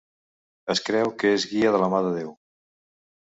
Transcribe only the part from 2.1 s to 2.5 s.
Déu.